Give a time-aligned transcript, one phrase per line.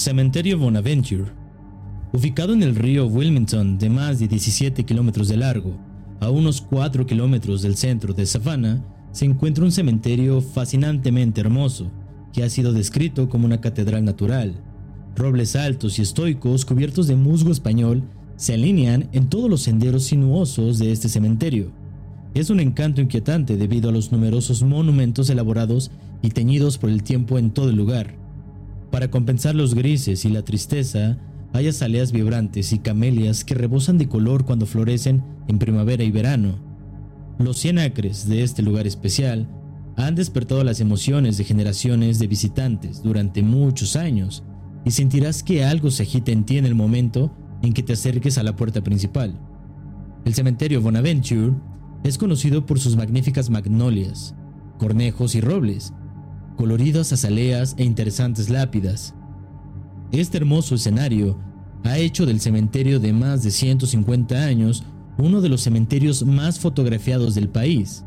[0.00, 1.26] Cementerio Bonaventure.
[2.14, 5.76] Ubicado en el río Wilmington de más de 17 kilómetros de largo,
[6.20, 8.82] a unos 4 kilómetros del centro de Savannah,
[9.12, 11.90] se encuentra un cementerio fascinantemente hermoso,
[12.32, 14.54] que ha sido descrito como una catedral natural.
[15.16, 18.02] Robles altos y estoicos cubiertos de musgo español
[18.36, 21.72] se alinean en todos los senderos sinuosos de este cementerio.
[22.32, 25.90] Es un encanto inquietante debido a los numerosos monumentos elaborados
[26.22, 28.19] y teñidos por el tiempo en todo el lugar.
[28.90, 31.18] Para compensar los grises y la tristeza,
[31.52, 36.58] hay azaleas vibrantes y camelias que rebosan de color cuando florecen en primavera y verano.
[37.38, 39.48] Los cien acres de este lugar especial
[39.96, 44.44] han despertado las emociones de generaciones de visitantes durante muchos años
[44.84, 47.32] y sentirás que algo se agita en ti en el momento
[47.62, 49.38] en que te acerques a la puerta principal.
[50.24, 51.54] El cementerio Bonaventure
[52.04, 54.34] es conocido por sus magníficas magnolias,
[54.78, 55.92] cornejos y robles,
[56.60, 59.14] coloridas azaleas e interesantes lápidas.
[60.12, 61.38] Este hermoso escenario
[61.84, 64.84] ha hecho del cementerio de más de 150 años
[65.16, 68.04] uno de los cementerios más fotografiados del país,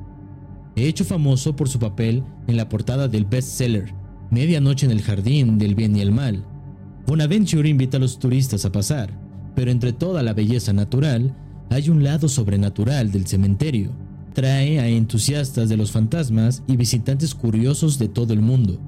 [0.76, 3.96] hecho famoso por su papel en la portada del bestseller
[4.30, 6.46] Medianoche en el Jardín del Bien y el Mal.
[7.08, 9.20] Bonaventure invita a los turistas a pasar,
[9.56, 11.36] pero entre toda la belleza natural,
[11.72, 14.03] hay un lado sobrenatural del cementerio.
[14.34, 18.80] Trae a entusiastas de los fantasmas y visitantes curiosos de todo el mundo.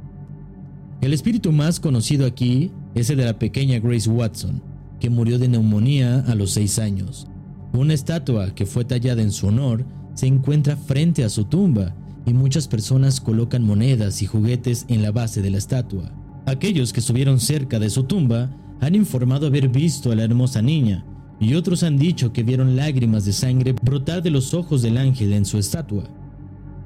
[1.02, 4.64] El espíritu más conocido aquí es el de la pequeña Grace Watson,
[5.00, 7.28] que murió de neumonía a los seis años.
[7.74, 11.94] Una estatua que fue tallada en su honor se encuentra frente a su tumba
[12.26, 16.12] y muchas personas colocan monedas y juguetes en la base de la estatua.
[16.48, 18.50] Aquellos que estuvieron cerca de su tumba
[18.80, 21.06] han informado haber visto a la hermosa niña
[21.40, 25.34] y otros han dicho que vieron lágrimas de sangre brotar de los ojos del ángel
[25.34, 26.04] en su estatua.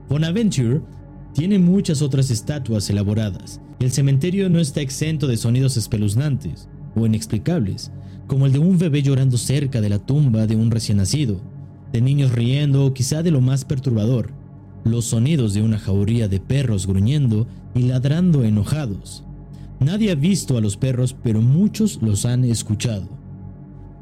[0.09, 0.81] Bonaventure
[1.33, 3.61] tiene muchas otras estatuas elaboradas.
[3.79, 7.91] El cementerio no está exento de sonidos espeluznantes o inexplicables,
[8.27, 11.39] como el de un bebé llorando cerca de la tumba de un recién nacido,
[11.91, 14.31] de niños riendo o quizá de lo más perturbador,
[14.83, 19.23] los sonidos de una jauría de perros gruñendo y ladrando enojados.
[19.79, 23.18] Nadie ha visto a los perros, pero muchos los han escuchado.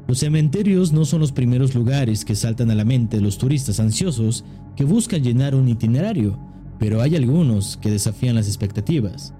[0.08, 3.78] Los cementerios no son los primeros lugares que saltan a la mente de los turistas
[3.78, 4.42] ansiosos
[4.74, 6.38] que buscan llenar un itinerario,
[6.78, 9.34] pero hay algunos que desafían las expectativas.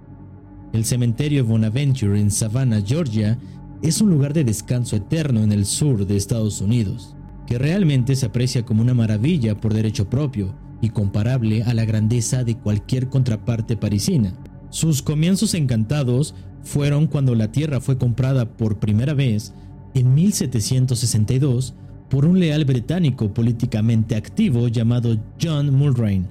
[0.75, 3.39] El cementerio Bonaventure en Savannah, Georgia,
[3.81, 8.27] es un lugar de descanso eterno en el sur de Estados Unidos, que realmente se
[8.27, 13.79] aprecia como una maravilla por derecho propio y comparable a la grandeza de cualquier contraparte
[13.79, 14.35] parisina.
[14.69, 19.55] Sus comienzos encantados fueron cuando la tierra fue comprada por primera vez
[19.95, 21.75] en 1762
[22.09, 26.27] por un leal británico políticamente activo llamado John Mulrain.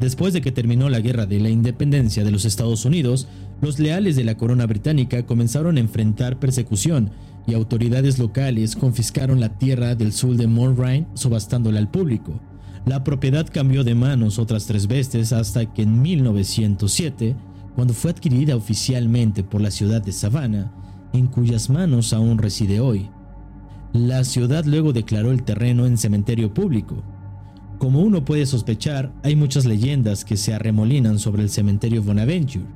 [0.00, 3.28] Después de que terminó la Guerra de la Independencia de los Estados Unidos,
[3.60, 7.10] los leales de la corona británica comenzaron a enfrentar persecución
[7.46, 12.40] y autoridades locales confiscaron la tierra del sur de Mulrain subastándola al público.
[12.86, 17.36] La propiedad cambió de manos otras tres veces hasta que en 1907,
[17.74, 20.72] cuando fue adquirida oficialmente por la ciudad de Savannah,
[21.12, 23.10] en cuyas manos aún reside hoy.
[23.92, 27.02] La ciudad luego declaró el terreno en cementerio público.
[27.78, 32.66] Como uno puede sospechar, hay muchas leyendas que se arremolinan sobre el cementerio Bonaventure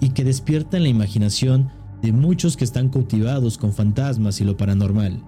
[0.00, 1.70] y que despiertan la imaginación
[2.00, 5.22] de muchos que están cautivados con fantasmas y lo paranormal.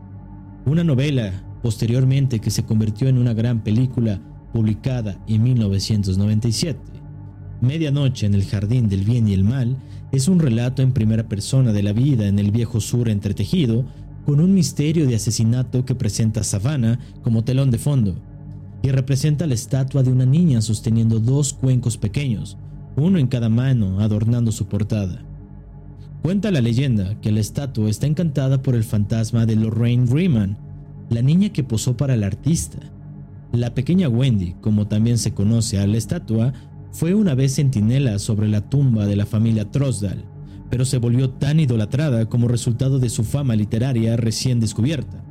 [0.67, 1.33] Una novela,
[1.63, 4.21] posteriormente que se convirtió en una gran película
[4.53, 6.98] publicada en 1997.
[7.61, 9.77] Medianoche en el Jardín del Bien y el Mal
[10.13, 13.85] es un relato en primera persona de la vida en el viejo sur entretejido
[14.25, 18.15] con un misterio de asesinato que presenta Savannah como telón de fondo
[18.83, 22.57] y representa la estatua de una niña sosteniendo dos cuencos pequeños,
[22.97, 25.25] uno en cada mano adornando su portada.
[26.23, 30.57] Cuenta la leyenda que la estatua está encantada por el fantasma de Lorraine Freeman,
[31.11, 32.79] la niña que posó para el artista.
[33.53, 36.53] La pequeña Wendy, como también se conoce a la estatua,
[36.93, 40.25] fue una vez centinela sobre la tumba de la familia Trosdal,
[40.71, 45.25] pero se volvió tan idolatrada como resultado de su fama literaria recién descubierta.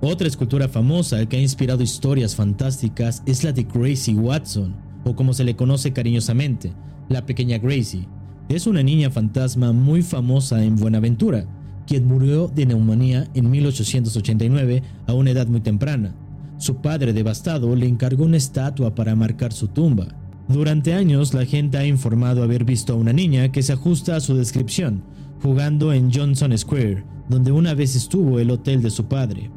[0.00, 5.32] Otra escultura famosa que ha inspirado historias fantásticas es la de Gracie Watson, o como
[5.32, 6.72] se le conoce cariñosamente,
[7.08, 8.08] la pequeña Gracie.
[8.48, 11.46] Es una niña fantasma muy famosa en Buenaventura,
[11.86, 16.14] quien murió de neumonía en 1889 a una edad muy temprana.
[16.58, 20.08] Su padre devastado le encargó una estatua para marcar su tumba.
[20.48, 24.20] Durante años la gente ha informado haber visto a una niña que se ajusta a
[24.20, 25.02] su descripción,
[25.40, 29.50] jugando en Johnson Square, donde una vez estuvo el hotel de su padre.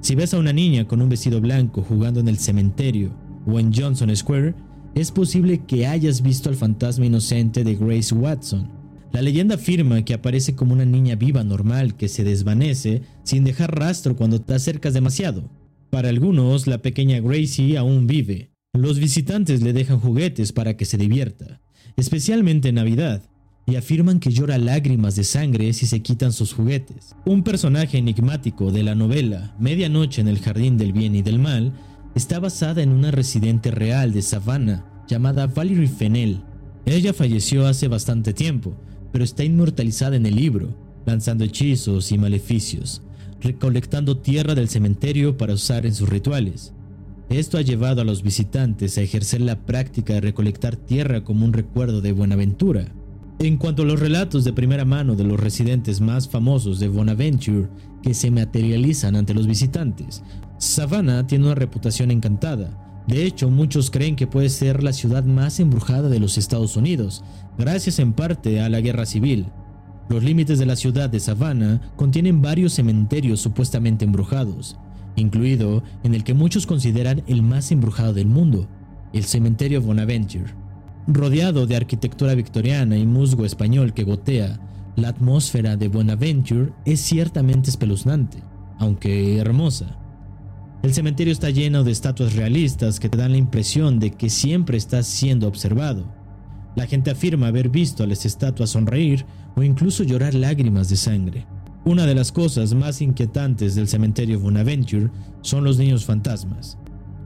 [0.00, 3.10] Si ves a una niña con un vestido blanco jugando en el cementerio
[3.46, 4.54] o en Johnson Square,
[4.94, 8.70] es posible que hayas visto al fantasma inocente de Grace Watson.
[9.12, 13.78] La leyenda afirma que aparece como una niña viva normal que se desvanece sin dejar
[13.78, 15.50] rastro cuando te acercas demasiado.
[15.90, 18.53] Para algunos, la pequeña Gracie aún vive.
[18.74, 21.60] Los visitantes le dejan juguetes para que se divierta,
[21.96, 23.22] especialmente en Navidad,
[23.66, 27.14] y afirman que llora lágrimas de sangre si se quitan sus juguetes.
[27.24, 31.72] Un personaje enigmático de la novela Medianoche en el Jardín del Bien y del Mal
[32.16, 36.42] está basada en una residente real de Savannah llamada Valerie Fennell.
[36.84, 38.74] Ella falleció hace bastante tiempo,
[39.12, 43.02] pero está inmortalizada en el libro, lanzando hechizos y maleficios,
[43.40, 46.72] recolectando tierra del cementerio para usar en sus rituales.
[47.30, 51.52] Esto ha llevado a los visitantes a ejercer la práctica de recolectar tierra como un
[51.52, 52.86] recuerdo de Buenaventura.
[53.38, 57.68] En cuanto a los relatos de primera mano de los residentes más famosos de Bonaventure
[58.02, 60.22] que se materializan ante los visitantes,
[60.58, 63.02] Savannah tiene una reputación encantada.
[63.08, 67.24] De hecho, muchos creen que puede ser la ciudad más embrujada de los Estados Unidos,
[67.58, 69.46] gracias en parte a la guerra civil.
[70.08, 74.76] Los límites de la ciudad de Savannah contienen varios cementerios supuestamente embrujados,
[75.16, 78.68] incluido en el que muchos consideran el más embrujado del mundo,
[79.12, 80.54] el cementerio Bonaventure.
[81.06, 84.58] Rodeado de arquitectura victoriana y musgo español que gotea,
[84.96, 88.38] la atmósfera de Bonaventure es ciertamente espeluznante,
[88.78, 89.98] aunque hermosa.
[90.82, 94.76] El cementerio está lleno de estatuas realistas que te dan la impresión de que siempre
[94.76, 96.04] estás siendo observado.
[96.76, 99.24] La gente afirma haber visto a las estatuas sonreír
[99.56, 101.46] o incluso llorar lágrimas de sangre.
[101.84, 105.10] Una de las cosas más inquietantes del cementerio Bonaventure
[105.42, 106.78] son los niños fantasmas.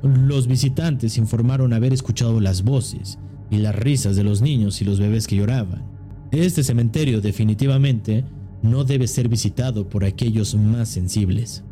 [0.03, 3.19] Los visitantes informaron haber escuchado las voces,
[3.51, 5.83] y las risas de los niños y los bebés que lloraban.
[6.31, 8.25] Este cementerio definitivamente
[8.63, 11.65] no debe ser visitado por aquellos más sensibles.